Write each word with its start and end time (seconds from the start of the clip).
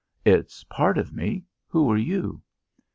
"It's 0.25 0.63
part 0.63 0.97
of 0.97 1.13
me.... 1.13 1.45
Who 1.67 1.91
are 1.91 1.95
you?" 1.97 2.41